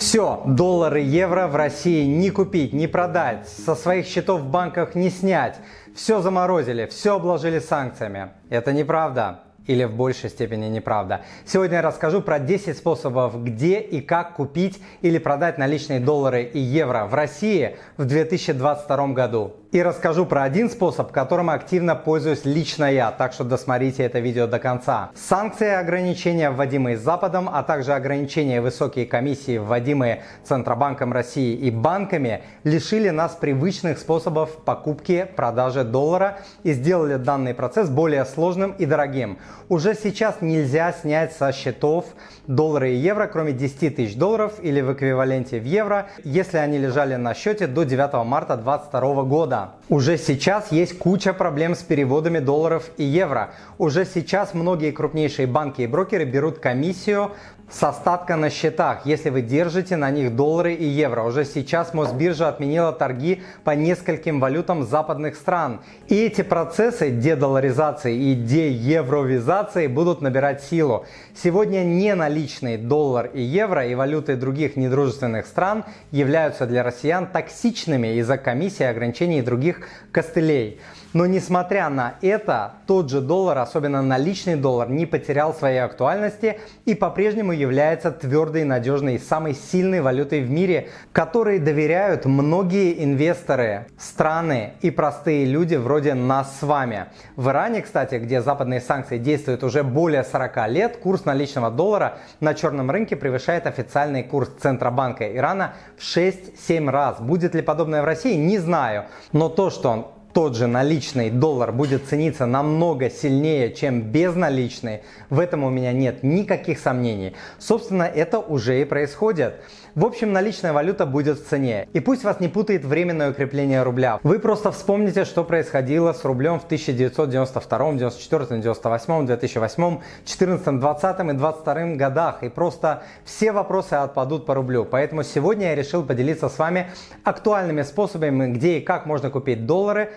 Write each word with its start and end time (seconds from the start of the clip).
Все, 0.00 0.42
доллары, 0.46 1.00
евро 1.00 1.46
в 1.46 1.54
России 1.54 2.06
не 2.06 2.30
купить, 2.30 2.72
не 2.72 2.86
продать, 2.86 3.46
со 3.46 3.74
своих 3.74 4.06
счетов 4.06 4.40
в 4.40 4.50
банках 4.50 4.94
не 4.94 5.10
снять. 5.10 5.56
Все 5.94 6.22
заморозили, 6.22 6.86
все 6.86 7.16
обложили 7.16 7.58
санкциями. 7.58 8.30
Это 8.48 8.72
неправда 8.72 9.40
или 9.66 9.84
в 9.84 9.94
большей 9.94 10.30
степени 10.30 10.66
неправда. 10.66 11.22
Сегодня 11.44 11.76
я 11.76 11.82
расскажу 11.82 12.22
про 12.22 12.38
10 12.38 12.76
способов, 12.76 13.42
где 13.42 13.80
и 13.80 14.00
как 14.00 14.34
купить 14.34 14.82
или 15.02 15.18
продать 15.18 15.58
наличные 15.58 16.00
доллары 16.00 16.42
и 16.42 16.58
евро 16.58 17.06
в 17.06 17.14
России 17.14 17.76
в 17.96 18.04
2022 18.04 19.08
году. 19.08 19.54
И 19.72 19.80
расскажу 19.84 20.26
про 20.26 20.42
один 20.42 20.68
способ, 20.68 21.12
которым 21.12 21.48
активно 21.48 21.94
пользуюсь 21.94 22.44
лично 22.44 22.92
я, 22.92 23.12
так 23.12 23.32
что 23.32 23.44
досмотрите 23.44 24.02
это 24.02 24.18
видео 24.18 24.48
до 24.48 24.58
конца. 24.58 25.10
Санкции 25.14 25.68
и 25.68 25.70
ограничения, 25.70 26.50
вводимые 26.50 26.96
Западом, 26.96 27.48
а 27.48 27.62
также 27.62 27.92
ограничения 27.92 28.56
и 28.56 28.60
высокие 28.60 29.06
комиссии, 29.06 29.58
вводимые 29.58 30.24
Центробанком 30.42 31.12
России 31.12 31.54
и 31.54 31.70
банками, 31.70 32.42
лишили 32.64 33.10
нас 33.10 33.36
привычных 33.36 34.00
способов 34.00 34.56
покупки, 34.64 35.28
продажи 35.36 35.84
доллара 35.84 36.40
и 36.64 36.72
сделали 36.72 37.14
данный 37.14 37.54
процесс 37.54 37.88
более 37.88 38.24
сложным 38.24 38.72
и 38.72 38.86
дорогим. 38.86 39.38
Уже 39.68 39.94
сейчас 39.94 40.40
нельзя 40.40 40.92
снять 40.92 41.32
со 41.32 41.52
счетов 41.52 42.06
доллары 42.46 42.92
и 42.92 42.96
евро, 42.96 43.26
кроме 43.26 43.52
10 43.52 43.96
тысяч 43.96 44.16
долларов 44.16 44.54
или 44.62 44.80
в 44.80 44.92
эквиваленте 44.92 45.60
в 45.60 45.64
евро, 45.64 46.08
если 46.24 46.58
они 46.58 46.78
лежали 46.78 47.16
на 47.16 47.34
счете 47.34 47.66
до 47.66 47.84
9 47.84 48.24
марта 48.24 48.56
2022 48.56 49.22
года. 49.24 49.70
Уже 49.88 50.18
сейчас 50.18 50.72
есть 50.72 50.98
куча 50.98 51.32
проблем 51.32 51.74
с 51.74 51.82
переводами 51.82 52.38
долларов 52.38 52.90
и 52.96 53.04
евро. 53.04 53.50
Уже 53.78 54.04
сейчас 54.04 54.54
многие 54.54 54.90
крупнейшие 54.90 55.46
банки 55.46 55.82
и 55.82 55.86
брокеры 55.86 56.24
берут 56.24 56.58
комиссию 56.58 57.32
с 57.70 57.82
остатка 57.84 58.36
на 58.36 58.50
счетах, 58.50 59.06
если 59.06 59.30
вы 59.30 59.42
держите 59.42 59.96
на 59.96 60.10
них 60.10 60.34
доллары 60.34 60.74
и 60.74 60.84
евро. 60.84 61.22
Уже 61.22 61.44
сейчас 61.44 61.94
Мосбиржа 61.94 62.48
отменила 62.48 62.92
торги 62.92 63.42
по 63.62 63.70
нескольким 63.70 64.40
валютам 64.40 64.82
западных 64.82 65.36
стран. 65.36 65.80
И 66.08 66.16
эти 66.16 66.42
процессы 66.42 67.10
дедоларизации 67.10 68.16
и 68.16 68.34
деевровизации 68.34 69.39
будут 69.88 70.20
набирать 70.20 70.62
силу. 70.62 71.06
Сегодня 71.34 71.84
неналичный 71.84 72.76
доллар 72.76 73.26
и 73.32 73.40
евро 73.40 73.86
и 73.86 73.94
валюты 73.94 74.36
других 74.36 74.76
недружественных 74.76 75.46
стран 75.46 75.84
являются 76.10 76.66
для 76.66 76.82
россиян 76.82 77.26
токсичными 77.26 78.18
из-за 78.18 78.38
комиссии, 78.38 78.84
ограничений 78.84 79.40
и 79.40 79.42
других 79.42 79.88
костылей. 80.12 80.80
Но 81.12 81.26
несмотря 81.26 81.88
на 81.88 82.14
это, 82.22 82.74
тот 82.86 83.10
же 83.10 83.20
доллар, 83.20 83.58
особенно 83.58 84.00
наличный 84.00 84.54
доллар, 84.54 84.88
не 84.88 85.06
потерял 85.06 85.52
своей 85.52 85.78
актуальности 85.78 86.60
и 86.84 86.94
по-прежнему 86.94 87.52
является 87.52 88.12
твердой, 88.12 88.64
надежной 88.64 89.16
и 89.16 89.18
самой 89.18 89.54
сильной 89.54 90.00
валютой 90.00 90.42
в 90.42 90.50
мире, 90.50 90.88
которой 91.12 91.58
доверяют 91.58 92.26
многие 92.26 93.02
инвесторы, 93.02 93.86
страны 93.98 94.74
и 94.82 94.90
простые 94.90 95.46
люди 95.46 95.74
вроде 95.74 96.14
нас 96.14 96.58
с 96.60 96.62
вами. 96.62 97.06
В 97.34 97.48
Иране, 97.48 97.82
кстати, 97.82 98.16
где 98.16 98.40
западные 98.40 98.80
санкции 98.80 99.18
действуют 99.18 99.64
уже 99.64 99.82
более 99.82 100.22
40 100.22 100.68
лет, 100.68 100.96
курс 100.98 101.24
наличного 101.24 101.70
доллара 101.70 102.18
на 102.38 102.54
черном 102.54 102.90
рынке 102.90 103.16
превышает 103.16 103.66
официальный 103.66 104.22
курс 104.22 104.50
Центробанка 104.60 105.34
Ирана 105.36 105.74
в 105.96 106.02
6-7 106.02 106.88
раз. 106.88 107.20
Будет 107.20 107.54
ли 107.54 107.62
подобное 107.62 108.02
в 108.02 108.04
России, 108.04 108.34
не 108.34 108.58
знаю. 108.58 109.06
Но 109.32 109.48
то, 109.48 109.70
что 109.70 109.90
он 109.90 110.06
тот 110.32 110.56
же 110.56 110.66
наличный 110.66 111.30
доллар 111.30 111.72
будет 111.72 112.06
цениться 112.06 112.46
намного 112.46 113.10
сильнее, 113.10 113.72
чем 113.72 114.02
безналичный, 114.02 115.02
в 115.28 115.38
этом 115.38 115.64
у 115.64 115.70
меня 115.70 115.92
нет 115.92 116.22
никаких 116.22 116.78
сомнений. 116.78 117.34
Собственно, 117.58 118.04
это 118.04 118.38
уже 118.38 118.80
и 118.80 118.84
происходит. 118.84 119.60
В 119.96 120.04
общем, 120.04 120.32
наличная 120.32 120.72
валюта 120.72 121.04
будет 121.04 121.40
в 121.40 121.48
цене. 121.48 121.88
И 121.92 122.00
пусть 122.00 122.22
вас 122.22 122.38
не 122.38 122.46
путает 122.46 122.84
временное 122.84 123.32
укрепление 123.32 123.82
рубля. 123.82 124.20
Вы 124.22 124.38
просто 124.38 124.70
вспомните, 124.70 125.24
что 125.24 125.42
происходило 125.42 126.12
с 126.12 126.24
рублем 126.24 126.60
в 126.60 126.64
1992, 126.64 127.92
94, 127.94 128.60
98, 128.60 129.26
2008, 129.26 129.98
14, 130.24 130.80
20 130.80 131.20
и 131.20 131.32
22 131.32 131.74
годах. 131.96 132.42
И 132.44 132.48
просто 132.48 133.02
все 133.24 133.50
вопросы 133.50 133.94
отпадут 133.94 134.46
по 134.46 134.54
рублю. 134.54 134.84
Поэтому 134.84 135.24
сегодня 135.24 135.68
я 135.70 135.74
решил 135.74 136.04
поделиться 136.04 136.48
с 136.48 136.58
вами 136.58 136.90
актуальными 137.24 137.82
способами, 137.82 138.52
где 138.52 138.78
и 138.78 138.80
как 138.80 139.06
можно 139.06 139.28
купить 139.30 139.66
доллары, 139.66 140.10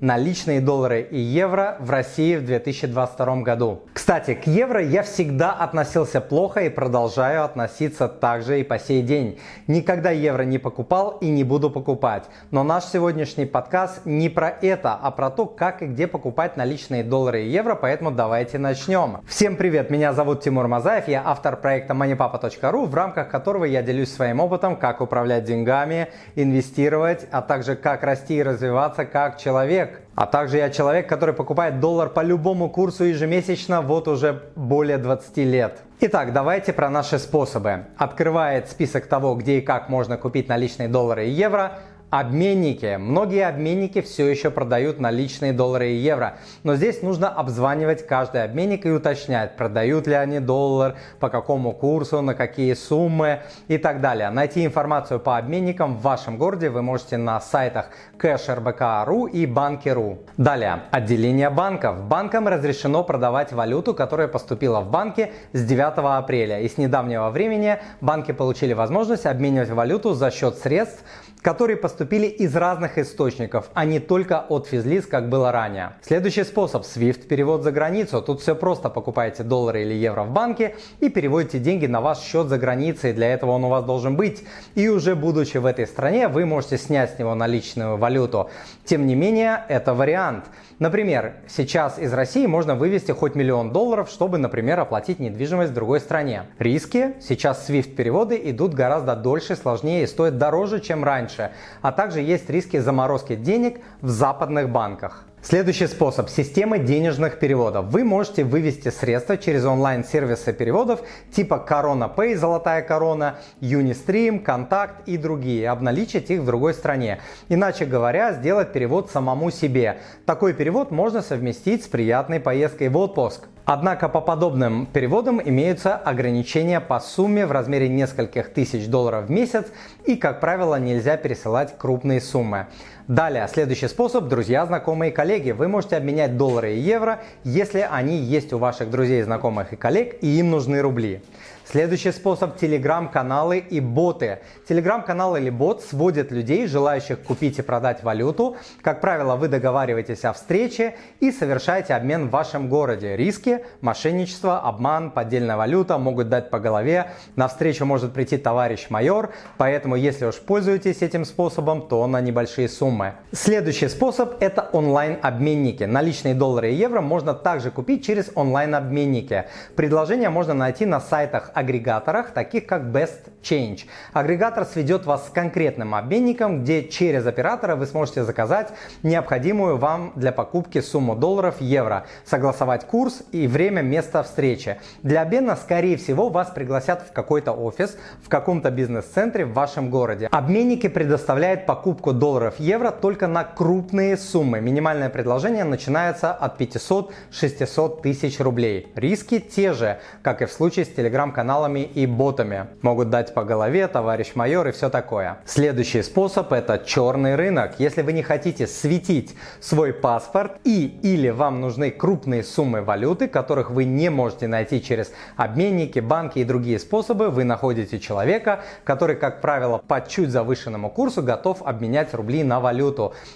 наличные 0.00 0.60
доллары 0.60 1.08
и 1.10 1.18
евро 1.18 1.76
в 1.80 1.90
России 1.90 2.36
в 2.36 2.44
2022 2.44 3.36
году. 3.36 3.82
Кстати, 3.94 4.34
к 4.34 4.46
евро 4.46 4.82
я 4.82 5.02
всегда 5.02 5.52
относился 5.52 6.20
плохо 6.20 6.60
и 6.60 6.68
продолжаю 6.68 7.44
относиться 7.44 8.06
также 8.06 8.60
и 8.60 8.62
по 8.62 8.78
сей 8.78 9.02
день. 9.02 9.38
Никогда 9.66 10.10
евро 10.10 10.42
не 10.42 10.58
покупал 10.58 11.16
и 11.20 11.30
не 11.30 11.44
буду 11.44 11.70
покупать. 11.70 12.24
Но 12.50 12.62
наш 12.62 12.84
сегодняшний 12.84 13.46
подкаст 13.46 14.04
не 14.04 14.28
про 14.28 14.50
это, 14.50 14.92
а 14.94 15.10
про 15.10 15.30
то, 15.30 15.46
как 15.46 15.82
и 15.82 15.86
где 15.86 16.06
покупать 16.06 16.56
наличные 16.56 17.02
доллары 17.02 17.44
и 17.44 17.48
евро, 17.48 17.74
поэтому 17.74 18.10
давайте 18.10 18.58
начнем. 18.58 19.20
Всем 19.26 19.56
привет, 19.56 19.90
меня 19.90 20.12
зовут 20.12 20.42
Тимур 20.42 20.68
Мазаев, 20.68 21.08
я 21.08 21.22
автор 21.24 21.56
проекта 21.56 21.94
moneypapa.ru, 21.94 22.84
в 22.84 22.94
рамках 22.94 23.30
которого 23.30 23.64
я 23.64 23.82
делюсь 23.82 24.12
своим 24.12 24.40
опытом, 24.40 24.76
как 24.76 25.00
управлять 25.00 25.44
деньгами, 25.44 26.08
инвестировать, 26.34 27.26
а 27.30 27.40
также 27.40 27.76
как 27.76 28.02
расти 28.02 28.36
и 28.36 28.42
развиваться 28.42 29.06
как 29.06 29.38
человек 29.38 29.85
человек. 29.86 30.00
А 30.14 30.26
также 30.26 30.56
я 30.58 30.70
человек, 30.70 31.08
который 31.08 31.34
покупает 31.34 31.80
доллар 31.80 32.08
по 32.08 32.22
любому 32.22 32.70
курсу 32.70 33.04
ежемесячно 33.04 33.82
вот 33.82 34.08
уже 34.08 34.42
более 34.56 34.98
20 34.98 35.36
лет. 35.38 35.78
Итак, 36.00 36.32
давайте 36.32 36.72
про 36.72 36.90
наши 36.90 37.18
способы. 37.18 37.86
Открывает 37.96 38.68
список 38.68 39.06
того, 39.06 39.34
где 39.34 39.58
и 39.58 39.60
как 39.60 39.88
можно 39.88 40.16
купить 40.16 40.48
наличные 40.48 40.88
доллары 40.88 41.26
и 41.26 41.30
евро 41.30 41.72
Обменники. 42.10 42.96
Многие 43.00 43.48
обменники 43.48 44.00
все 44.00 44.28
еще 44.28 44.52
продают 44.52 45.00
наличные 45.00 45.52
доллары 45.52 45.90
и 45.90 45.96
евро, 45.96 46.38
но 46.62 46.76
здесь 46.76 47.02
нужно 47.02 47.28
обзванивать 47.28 48.06
каждый 48.06 48.44
обменник 48.44 48.86
и 48.86 48.90
уточнять, 48.90 49.56
продают 49.56 50.06
ли 50.06 50.14
они 50.14 50.38
доллар, 50.38 50.94
по 51.18 51.28
какому 51.30 51.72
курсу, 51.72 52.22
на 52.22 52.34
какие 52.34 52.74
суммы 52.74 53.40
и 53.66 53.76
так 53.76 54.00
далее. 54.00 54.30
Найти 54.30 54.64
информацию 54.64 55.18
по 55.18 55.36
обменникам 55.36 55.96
в 55.96 56.02
вашем 56.02 56.38
городе 56.38 56.70
вы 56.70 56.80
можете 56.80 57.16
на 57.16 57.40
сайтах 57.40 57.90
Cash.rbk.ru 58.18 59.28
и 59.28 59.44
Банки.ру. 59.44 60.18
Далее, 60.36 60.82
отделение 60.92 61.50
банков. 61.50 62.04
Банкам 62.04 62.46
разрешено 62.46 63.02
продавать 63.02 63.52
валюту, 63.52 63.94
которая 63.94 64.28
поступила 64.28 64.80
в 64.80 64.90
банки 64.92 65.32
с 65.52 65.64
9 65.64 65.94
апреля. 65.96 66.60
И 66.60 66.68
с 66.68 66.78
недавнего 66.78 67.30
времени 67.30 67.78
банки 68.00 68.30
получили 68.30 68.74
возможность 68.74 69.26
обменивать 69.26 69.70
валюту 69.70 70.14
за 70.14 70.30
счет 70.30 70.56
средств, 70.58 71.02
которые 71.46 71.76
поступили 71.76 72.26
из 72.26 72.56
разных 72.56 72.98
источников, 72.98 73.70
а 73.72 73.84
не 73.84 74.00
только 74.00 74.40
от 74.40 74.66
физлиц, 74.66 75.06
как 75.06 75.28
было 75.28 75.52
ранее. 75.52 75.92
Следующий 76.02 76.42
способ– 76.42 76.82
SWIFT 76.84 77.28
перевод 77.28 77.62
за 77.62 77.70
границу. 77.70 78.20
Тут 78.20 78.40
все 78.40 78.56
просто, 78.56 78.90
покупаете 78.90 79.44
доллары 79.44 79.82
или 79.82 79.94
евро 79.94 80.24
в 80.24 80.32
банке 80.32 80.74
и 80.98 81.08
переводите 81.08 81.60
деньги 81.60 81.86
на 81.86 82.00
ваш 82.00 82.18
счет 82.18 82.48
за 82.48 82.58
границей, 82.58 83.12
для 83.12 83.32
этого 83.32 83.52
он 83.52 83.64
у 83.64 83.68
вас 83.68 83.84
должен 83.84 84.16
быть. 84.16 84.42
И 84.74 84.88
уже 84.88 85.14
будучи 85.14 85.58
в 85.58 85.66
этой 85.66 85.86
стране, 85.86 86.26
вы 86.26 86.46
можете 86.46 86.78
снять 86.78 87.14
с 87.14 87.18
него 87.20 87.36
наличную 87.36 87.96
валюту. 87.96 88.50
Тем 88.84 89.06
не 89.06 89.14
менее, 89.14 89.62
это 89.68 89.94
вариант. 89.94 90.46
Например, 90.80 91.36
сейчас 91.48 91.98
из 91.98 92.12
России 92.12 92.44
можно 92.46 92.74
вывести 92.74 93.12
хоть 93.12 93.34
миллион 93.36 93.72
долларов, 93.72 94.10
чтобы, 94.10 94.36
например, 94.36 94.80
оплатить 94.80 95.20
недвижимость 95.20 95.70
в 95.70 95.74
другой 95.74 96.00
стране. 96.00 96.42
Риски 96.58 97.14
сейчас 97.20 97.70
SWIFT 97.70 97.94
переводы 97.94 98.38
идут 98.50 98.74
гораздо 98.74 99.14
дольше, 99.14 99.54
сложнее 99.54 100.02
и 100.02 100.06
стоят 100.06 100.38
дороже, 100.38 100.80
чем 100.80 101.04
раньше. 101.04 101.35
А 101.82 101.92
также 101.92 102.20
есть 102.20 102.50
риски 102.50 102.78
заморозки 102.78 103.36
денег 103.36 103.80
в 104.00 104.08
западных 104.08 104.70
банках. 104.70 105.24
Следующий 105.48 105.86
способ– 105.86 106.28
системы 106.30 106.80
денежных 106.80 107.38
переводов. 107.38 107.86
Вы 107.92 108.02
можете 108.02 108.42
вывести 108.42 108.88
средства 108.88 109.36
через 109.36 109.64
онлайн-сервисы 109.64 110.52
переводов 110.52 111.02
типа 111.30 111.64
Corona 111.68 112.12
Pay, 112.12 112.36
Золотая 112.36 112.82
Корона, 112.82 113.36
Unistream, 113.60 114.40
Контакт 114.40 115.06
и 115.06 115.16
другие, 115.16 115.68
обналичить 115.68 116.30
их 116.30 116.40
в 116.40 116.46
другой 116.46 116.74
стране. 116.74 117.20
Иначе 117.48 117.84
говоря, 117.84 118.32
сделать 118.32 118.72
перевод 118.72 119.08
самому 119.12 119.52
себе. 119.52 119.98
Такой 120.24 120.52
перевод 120.52 120.90
можно 120.90 121.22
совместить 121.22 121.84
с 121.84 121.86
приятной 121.86 122.40
поездкой 122.40 122.88
в 122.88 122.96
отпуск. 122.96 123.42
Однако 123.68 124.08
по 124.08 124.20
подобным 124.20 124.86
переводам 124.86 125.42
имеются 125.42 125.96
ограничения 125.96 126.80
по 126.80 127.00
сумме 127.00 127.46
в 127.46 127.50
размере 127.50 127.88
нескольких 127.88 128.52
тысяч 128.52 128.86
долларов 128.86 129.26
в 129.26 129.30
месяц 129.30 129.66
и, 130.04 130.14
как 130.14 130.38
правило, 130.38 130.78
нельзя 130.78 131.16
пересылать 131.16 131.76
крупные 131.76 132.20
суммы. 132.20 132.68
Далее, 133.08 133.46
следующий 133.46 133.86
способ– 133.86 134.24
друзья, 134.28 134.66
знакомые, 134.66 135.12
коллеги. 135.12 135.52
Вы 135.52 135.68
можете 135.68 135.96
обменять 135.96 136.36
доллары 136.36 136.74
и 136.74 136.80
евро, 136.80 137.20
если 137.44 137.86
они 137.88 138.16
есть 138.16 138.52
у 138.52 138.58
ваших 138.58 138.90
друзей, 138.90 139.22
знакомых 139.22 139.72
и 139.72 139.76
коллег, 139.76 140.16
и 140.22 140.40
им 140.40 140.50
нужны 140.50 140.80
рубли. 140.80 141.22
Следующий 141.64 142.12
способ– 142.12 142.56
телеграм-каналы 142.60 143.58
и 143.58 143.80
боты. 143.80 144.38
Телеграм-канал 144.68 145.36
или 145.36 145.50
бот 145.50 145.82
сводит 145.82 146.30
людей, 146.30 146.66
желающих 146.68 147.20
купить 147.20 147.58
и 147.58 147.62
продать 147.62 148.04
валюту. 148.04 148.56
Как 148.82 149.00
правило, 149.00 149.34
вы 149.34 149.48
договариваетесь 149.48 150.24
о 150.24 150.32
встрече 150.32 150.94
и 151.18 151.32
совершаете 151.32 151.94
обмен 151.94 152.28
в 152.28 152.30
вашем 152.30 152.68
городе. 152.68 153.16
Риски, 153.16 153.64
мошенничество, 153.80 154.60
обман, 154.60 155.10
поддельная 155.10 155.56
валюта 155.56 155.98
могут 155.98 156.28
дать 156.28 156.50
по 156.50 156.60
голове. 156.60 157.10
На 157.34 157.48
встречу 157.48 157.84
может 157.84 158.12
прийти 158.12 158.36
товарищ 158.36 158.86
майор, 158.88 159.32
поэтому 159.58 159.96
если 159.96 160.26
уж 160.26 160.36
пользуетесь 160.36 161.02
этим 161.02 161.24
способом, 161.24 161.88
то 161.88 162.06
на 162.06 162.20
небольшие 162.20 162.68
суммы. 162.68 162.95
Следующий 163.32 163.88
способ– 163.88 164.36
это 164.40 164.68
онлайн-обменники. 164.72 165.84
Наличные 165.84 166.34
доллары 166.34 166.72
и 166.72 166.74
евро 166.74 167.00
можно 167.00 167.34
также 167.34 167.70
купить 167.70 168.04
через 168.04 168.30
онлайн-обменники. 168.34 169.44
Предложения 169.74 170.30
можно 170.30 170.54
найти 170.54 170.86
на 170.86 171.00
сайтах 171.00 171.50
агрегаторах, 171.54 172.30
таких 172.30 172.66
как 172.66 172.82
Best 172.82 173.30
Change. 173.42 173.80
Агрегатор 174.12 174.64
сведет 174.64 175.06
вас 175.06 175.26
с 175.26 175.30
конкретным 175.30 175.94
обменником, 175.94 176.62
где 176.62 176.88
через 176.88 177.26
оператора 177.26 177.76
вы 177.76 177.86
сможете 177.86 178.24
заказать 178.24 178.68
необходимую 179.02 179.76
вам 179.76 180.12
для 180.16 180.32
покупки 180.32 180.80
сумму 180.80 181.14
долларов, 181.14 181.56
евро, 181.60 182.06
согласовать 182.24 182.86
курс 182.86 183.22
и 183.32 183.46
время, 183.46 183.82
место 183.82 184.22
встречи. 184.22 184.78
Для 185.02 185.22
обмена, 185.22 185.56
скорее 185.56 185.96
всего, 185.96 186.28
вас 186.28 186.50
пригласят 186.50 187.02
в 187.02 187.12
какой-то 187.12 187.52
офис, 187.52 187.96
в 188.22 188.28
каком-то 188.28 188.70
бизнес-центре 188.70 189.44
в 189.44 189.52
вашем 189.52 189.90
городе. 189.90 190.28
Обменники 190.32 190.88
предоставляют 190.88 191.66
покупку 191.66 192.12
долларов, 192.12 192.54
евро 192.58 192.85
только 192.90 193.26
на 193.26 193.44
крупные 193.44 194.16
суммы. 194.16 194.60
Минимальное 194.60 195.08
предложение 195.08 195.64
начинается 195.64 196.32
от 196.32 196.60
500-600 196.60 198.02
тысяч 198.02 198.40
рублей. 198.40 198.92
Риски 198.94 199.38
те 199.38 199.72
же, 199.72 199.98
как 200.22 200.42
и 200.42 200.46
в 200.46 200.52
случае 200.52 200.84
с 200.84 200.88
телеграм-каналами 200.88 201.80
и 201.80 202.06
ботами. 202.06 202.66
Могут 202.82 203.10
дать 203.10 203.34
по 203.34 203.44
голове, 203.44 203.86
товарищ 203.88 204.34
майор 204.34 204.68
и 204.68 204.72
все 204.72 204.88
такое. 204.88 205.38
Следующий 205.44 206.02
способ 206.02 206.52
это 206.52 206.78
черный 206.78 207.34
рынок. 207.34 207.74
Если 207.78 208.02
вы 208.02 208.12
не 208.12 208.22
хотите 208.22 208.66
светить 208.66 209.34
свой 209.60 209.92
паспорт 209.92 210.52
и 210.64 210.86
или 211.02 211.30
вам 211.30 211.60
нужны 211.60 211.90
крупные 211.90 212.42
суммы 212.42 212.82
валюты, 212.82 213.28
которых 213.28 213.70
вы 213.70 213.84
не 213.84 214.10
можете 214.10 214.46
найти 214.46 214.82
через 214.82 215.12
обменники, 215.36 215.98
банки 215.98 216.38
и 216.38 216.44
другие 216.44 216.78
способы, 216.78 217.30
вы 217.30 217.44
находите 217.44 217.98
человека, 217.98 218.60
который, 218.84 219.16
как 219.16 219.40
правило, 219.40 219.82
по 219.86 220.00
чуть 220.00 220.30
завышенному 220.30 220.90
курсу 220.90 221.22
готов 221.22 221.62
обменять 221.62 222.14
рубли 222.14 222.44
на 222.44 222.60
валюту. 222.60 222.75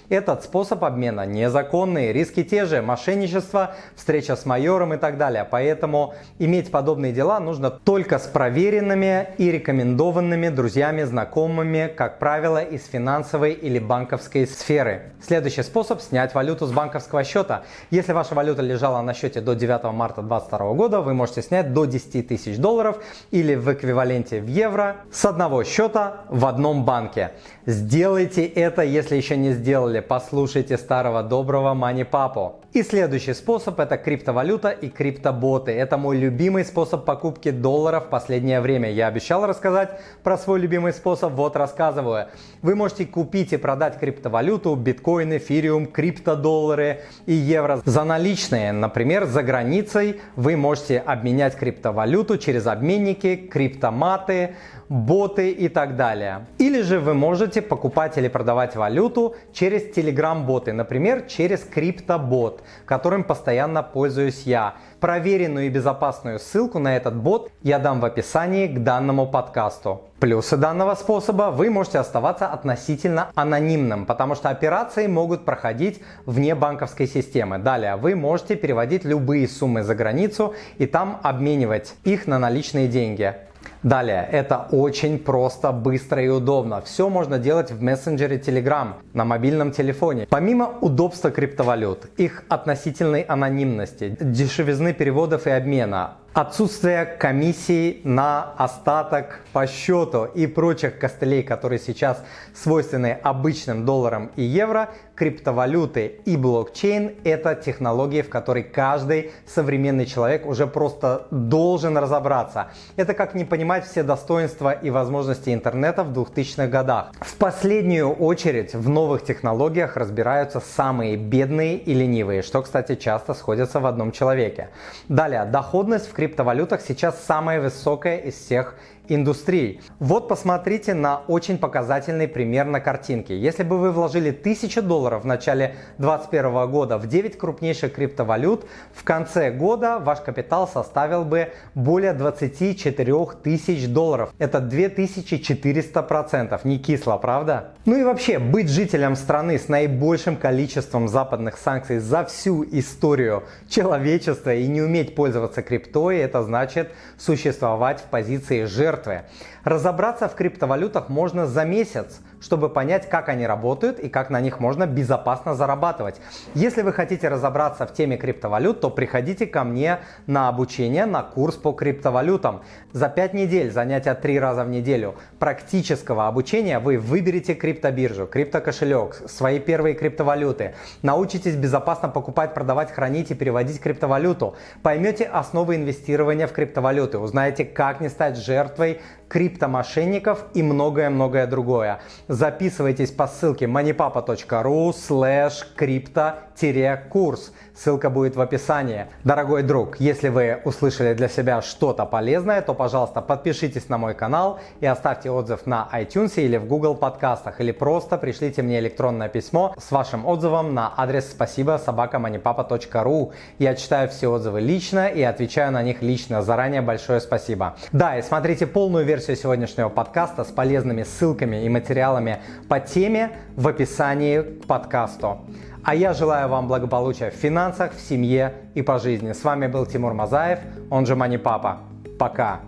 Этот 0.08 0.44
способ 0.44 0.84
обмена 0.84 1.26
незаконный, 1.26 2.12
риски 2.12 2.44
те 2.44 2.66
же, 2.66 2.82
мошенничество, 2.82 3.74
встреча 3.96 4.36
с 4.36 4.46
майором 4.46 4.94
и 4.94 4.96
так 4.96 5.18
далее. 5.18 5.46
Поэтому 5.50 6.14
иметь 6.38 6.70
подобные 6.70 7.12
дела 7.12 7.40
нужно 7.40 7.70
только 7.70 8.18
с 8.18 8.26
проверенными 8.26 9.28
и 9.38 9.50
рекомендованными 9.50 10.48
друзьями, 10.48 11.02
знакомыми, 11.02 11.92
как 11.94 12.18
правило, 12.18 12.62
из 12.62 12.86
финансовой 12.86 13.52
или 13.52 13.78
банковской 13.78 14.46
сферы. 14.46 15.12
Следующий 15.22 15.62
способ– 15.62 16.00
снять 16.02 16.34
валюту 16.34 16.66
с 16.66 16.72
банковского 16.72 17.24
счета. 17.24 17.62
Если 17.90 18.12
ваша 18.12 18.34
валюта 18.34 18.62
лежала 18.62 19.00
на 19.02 19.14
счете 19.14 19.40
до 19.40 19.54
9 19.54 19.84
марта 19.92 20.22
2022 20.22 20.72
года, 20.74 21.00
вы 21.00 21.14
можете 21.14 21.42
снять 21.42 21.72
до 21.72 21.84
10 21.84 22.28
тысяч 22.28 22.56
долларов 22.56 22.98
или 23.30 23.54
в 23.54 23.72
эквиваленте 23.72 24.40
в 24.40 24.46
евро 24.46 24.96
с 25.12 25.24
одного 25.24 25.64
счета 25.64 26.22
в 26.28 26.46
одном 26.46 26.84
банке. 26.84 27.32
Сделайте 27.66 28.46
это, 28.46 28.82
если 28.82 29.16
еще 29.16 29.29
не 29.36 29.52
сделали. 29.52 30.00
Послушайте 30.00 30.76
старого 30.76 31.22
доброго 31.22 31.74
Мани 31.74 32.04
Папу. 32.04 32.60
И 32.72 32.84
следующий 32.84 33.34
способ 33.34 33.80
это 33.80 33.96
криптовалюта 33.96 34.70
и 34.70 34.88
криптоботы. 34.88 35.72
Это 35.72 35.96
мой 35.96 36.16
любимый 36.16 36.64
способ 36.64 37.04
покупки 37.04 37.50
доллара 37.50 37.98
в 37.98 38.08
последнее 38.10 38.60
время. 38.60 38.92
Я 38.92 39.08
обещал 39.08 39.44
рассказать 39.44 40.00
про 40.22 40.38
свой 40.38 40.60
любимый 40.60 40.92
способ, 40.92 41.32
вот 41.32 41.56
рассказываю. 41.56 42.26
Вы 42.62 42.76
можете 42.76 43.06
купить 43.06 43.52
и 43.52 43.56
продать 43.56 43.98
криптовалюту, 43.98 44.76
биткоин, 44.76 45.36
эфириум, 45.36 45.86
криптодоллары 45.86 47.00
и 47.26 47.32
евро 47.32 47.82
за 47.84 48.04
наличные. 48.04 48.70
Например, 48.70 49.24
за 49.24 49.42
границей 49.42 50.20
вы 50.36 50.56
можете 50.56 51.00
обменять 51.00 51.56
криптовалюту 51.56 52.38
через 52.38 52.68
обменники, 52.68 53.34
криптоматы, 53.34 54.54
боты 54.88 55.50
и 55.50 55.68
так 55.68 55.96
далее. 55.96 56.46
Или 56.58 56.82
же 56.82 57.00
вы 57.00 57.14
можете 57.14 57.62
покупать 57.62 58.16
или 58.16 58.28
продавать 58.28 58.76
валюту 58.76 59.09
через 59.52 59.96
Telegram-боты, 59.96 60.72
например, 60.72 61.22
через 61.22 61.60
криптобот, 61.60 62.62
которым 62.86 63.24
постоянно 63.24 63.82
пользуюсь 63.82 64.42
я. 64.44 64.74
Проверенную 65.00 65.66
и 65.66 65.70
безопасную 65.70 66.38
ссылку 66.38 66.78
на 66.78 66.96
этот 66.96 67.16
бот 67.16 67.50
я 67.62 67.78
дам 67.78 68.00
в 68.00 68.04
описании 68.04 68.66
к 68.66 68.82
данному 68.82 69.26
подкасту. 69.26 70.02
Плюсы 70.20 70.58
данного 70.58 70.94
способа 70.94 71.50
вы 71.50 71.70
можете 71.70 71.98
оставаться 71.98 72.46
относительно 72.46 73.30
анонимным, 73.34 74.04
потому 74.04 74.34
что 74.34 74.50
операции 74.50 75.06
могут 75.06 75.46
проходить 75.46 76.02
вне 76.26 76.54
банковской 76.54 77.06
системы. 77.06 77.58
Далее 77.58 77.96
вы 77.96 78.14
можете 78.14 78.54
переводить 78.54 79.04
любые 79.04 79.48
суммы 79.48 79.82
за 79.82 79.94
границу 79.94 80.54
и 80.76 80.86
там 80.86 81.20
обменивать 81.22 81.94
их 82.04 82.26
на 82.26 82.38
наличные 82.38 82.86
деньги. 82.86 83.34
Далее, 83.82 84.28
это 84.30 84.66
очень 84.72 85.18
просто, 85.18 85.72
быстро 85.72 86.22
и 86.22 86.28
удобно. 86.28 86.82
Все 86.82 87.08
можно 87.08 87.38
делать 87.38 87.70
в 87.70 87.82
мессенджере 87.82 88.36
Telegram 88.36 88.94
на 89.14 89.24
мобильном 89.24 89.72
телефоне. 89.72 90.26
Помимо 90.28 90.74
удобства 90.82 91.30
криптовалют, 91.30 92.06
их 92.18 92.44
относительной 92.48 93.22
анонимности, 93.22 94.16
дешевизны 94.20 94.92
переводов 94.92 95.46
и 95.46 95.50
обмена, 95.50 96.18
Отсутствие 96.32 97.06
комиссии 97.06 98.00
на 98.04 98.52
остаток 98.56 99.40
по 99.52 99.66
счету 99.66 100.26
и 100.26 100.46
прочих 100.46 101.00
костылей, 101.00 101.42
которые 101.42 101.80
сейчас 101.80 102.22
свойственны 102.54 103.18
обычным 103.20 103.84
долларам 103.84 104.30
и 104.36 104.44
евро, 104.44 104.90
криптовалюты 105.16 106.20
и 106.24 106.36
блокчейн– 106.36 107.16
это 107.24 107.56
технологии, 107.56 108.22
в 108.22 108.30
которой 108.30 108.62
каждый 108.62 109.32
современный 109.44 110.06
человек 110.06 110.46
уже 110.46 110.68
просто 110.68 111.26
должен 111.32 111.98
разобраться. 111.98 112.68
Это 112.94 113.12
как 113.12 113.34
не 113.34 113.44
понимать 113.44 113.84
все 113.84 114.04
достоинства 114.04 114.70
и 114.70 114.88
возможности 114.90 115.52
интернета 115.52 116.04
в 116.04 116.16
2000-х 116.16 116.68
годах. 116.68 117.10
В 117.20 117.34
последнюю 117.38 118.12
очередь 118.12 118.72
в 118.72 118.88
новых 118.88 119.24
технологиях 119.24 119.96
разбираются 119.96 120.60
самые 120.60 121.16
бедные 121.16 121.76
и 121.76 121.92
ленивые, 121.92 122.42
что, 122.42 122.62
кстати, 122.62 122.94
часто 122.94 123.34
сходятся 123.34 123.80
в 123.80 123.86
одном 123.86 124.12
человеке. 124.12 124.70
Далее, 125.08 125.44
доходность 125.44 126.08
в 126.08 126.19
криптовалютах 126.20 126.82
сейчас 126.82 127.24
самая 127.24 127.62
высокая 127.62 128.18
из 128.18 128.34
всех 128.34 128.76
индустрий. 129.14 129.80
Вот 129.98 130.28
посмотрите 130.28 130.94
на 130.94 131.18
очень 131.26 131.58
показательный 131.58 132.28
пример 132.28 132.66
на 132.66 132.80
картинке. 132.80 133.38
Если 133.38 133.62
бы 133.62 133.78
вы 133.78 133.90
вложили 133.90 134.30
1000 134.30 134.82
долларов 134.82 135.24
в 135.24 135.26
начале 135.26 135.74
2021 135.98 136.70
года 136.70 136.98
в 136.98 137.06
9 137.06 137.36
крупнейших 137.36 137.92
криптовалют, 137.92 138.66
в 138.92 139.02
конце 139.02 139.50
года 139.50 139.98
ваш 139.98 140.20
капитал 140.20 140.68
составил 140.68 141.24
бы 141.24 141.52
более 141.74 142.12
24 142.12 143.26
тысяч 143.42 143.88
долларов. 143.88 144.32
Это 144.38 144.60
2400 144.60 146.02
процентов. 146.02 146.64
Не 146.64 146.78
кисло, 146.78 147.16
правда? 147.16 147.72
Ну 147.84 147.96
и 147.96 148.04
вообще, 148.04 148.38
быть 148.38 148.68
жителем 148.68 149.16
страны 149.16 149.58
с 149.58 149.68
наибольшим 149.68 150.36
количеством 150.36 151.08
западных 151.08 151.58
санкций 151.58 151.98
за 151.98 152.24
всю 152.24 152.64
историю 152.64 153.44
человечества 153.68 154.54
и 154.54 154.66
не 154.66 154.82
уметь 154.82 155.14
пользоваться 155.14 155.62
криптой, 155.62 156.09
это 156.18 156.42
значит 156.42 156.90
существовать 157.18 158.00
в 158.00 158.04
позиции 158.04 158.64
жертвы. 158.64 159.22
Разобраться 159.64 160.28
в 160.28 160.34
криптовалютах 160.34 161.08
можно 161.10 161.46
за 161.46 161.64
месяц, 161.64 162.20
чтобы 162.40 162.70
понять, 162.70 163.08
как 163.08 163.28
они 163.28 163.46
работают 163.46 163.98
и 163.98 164.08
как 164.08 164.30
на 164.30 164.40
них 164.40 164.58
можно 164.58 164.86
безопасно 164.86 165.54
зарабатывать. 165.54 166.20
Если 166.54 166.80
вы 166.80 166.92
хотите 166.92 167.28
разобраться 167.28 167.86
в 167.86 167.92
теме 167.92 168.16
криптовалют, 168.16 168.80
то 168.80 168.88
приходите 168.88 169.46
ко 169.46 169.64
мне 169.64 169.98
на 170.26 170.48
обучение 170.48 171.04
на 171.04 171.22
курс 171.22 171.56
по 171.56 171.72
криптовалютам. 171.72 172.62
За 172.92 173.08
5 173.08 173.34
недель, 173.34 173.70
занятия 173.70 174.14
3 174.14 174.40
раза 174.40 174.64
в 174.64 174.70
неделю 174.70 175.14
практического 175.38 176.26
обучения 176.26 176.78
вы 176.78 176.98
выберете 176.98 177.54
криптобиржу, 177.54 178.26
криптокошелек, 178.26 179.22
свои 179.28 179.58
первые 179.58 179.94
криптовалюты, 179.94 180.74
научитесь 181.02 181.56
безопасно 181.56 182.08
покупать, 182.08 182.54
продавать, 182.54 182.90
хранить 182.90 183.30
и 183.30 183.34
переводить 183.34 183.80
криптовалюту, 183.80 184.56
поймете 184.82 185.24
основы 185.24 185.76
инвестирования 185.76 186.46
в 186.46 186.52
криптовалюты, 186.52 187.18
узнаете, 187.18 187.64
как 187.66 188.00
не 188.00 188.08
стать 188.08 188.38
жертвой 188.38 189.00
криптомошенников 189.30 190.44
и 190.52 190.62
многое-многое 190.62 191.46
другое. 191.46 192.00
Записывайтесь 192.28 193.12
по 193.12 193.28
ссылке 193.28 193.66
moneypapa.ru 193.66 194.90
slash 194.90 195.64
крипто-курс. 195.76 197.52
Ссылка 197.74 198.10
будет 198.10 198.36
в 198.36 198.40
описании. 198.40 199.06
Дорогой 199.24 199.62
друг, 199.62 200.00
если 200.00 200.28
вы 200.28 200.60
услышали 200.64 201.14
для 201.14 201.28
себя 201.28 201.62
что-то 201.62 202.04
полезное, 202.04 202.60
то, 202.60 202.74
пожалуйста, 202.74 203.22
подпишитесь 203.22 203.88
на 203.88 203.96
мой 203.96 204.14
канал 204.14 204.58
и 204.80 204.86
оставьте 204.86 205.30
отзыв 205.30 205.64
на 205.64 205.88
iTunes 205.94 206.34
или 206.36 206.58
в 206.58 206.66
Google 206.66 206.94
подкастах, 206.96 207.60
или 207.60 207.72
просто 207.72 208.18
пришлите 208.18 208.62
мне 208.62 208.80
электронное 208.80 209.28
письмо 209.28 209.74
с 209.78 209.90
вашим 209.92 210.26
отзывом 210.26 210.74
на 210.74 210.92
адрес 210.94 211.30
спасибо 211.30 211.80
собакаманипапа.ру. 211.82 213.32
Я 213.58 213.74
читаю 213.74 214.08
все 214.08 214.28
отзывы 214.28 214.60
лично 214.60 215.06
и 215.06 215.22
отвечаю 215.22 215.72
на 215.72 215.82
них 215.82 216.02
лично. 216.02 216.42
Заранее 216.42 216.82
большое 216.82 217.20
спасибо. 217.20 217.76
Да, 217.92 218.18
и 218.18 218.22
смотрите 218.22 218.66
полную 218.66 219.04
версию 219.20 219.36
сегодняшнего 219.36 219.90
подкаста 219.90 220.44
с 220.44 220.46
полезными 220.46 221.02
ссылками 221.02 221.66
и 221.66 221.68
материалами 221.68 222.38
по 222.70 222.80
теме 222.80 223.32
в 223.54 223.68
описании 223.68 224.40
к 224.40 224.66
подкасту. 224.66 225.40
А 225.84 225.94
я 225.94 226.14
желаю 226.14 226.48
вам 226.48 226.68
благополучия 226.68 227.30
в 227.30 227.34
финансах, 227.34 227.92
в 227.92 228.00
семье 228.00 228.54
и 228.74 228.80
по 228.80 228.98
жизни. 228.98 229.32
С 229.32 229.44
вами 229.44 229.66
был 229.66 229.84
Тимур 229.84 230.14
Мазаев, 230.14 230.60
он 230.88 231.04
же 231.04 231.16
Мани 231.16 231.36
Папа. 231.36 231.80
Пока. 232.18 232.60